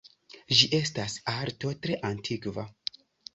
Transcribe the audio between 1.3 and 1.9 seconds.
arto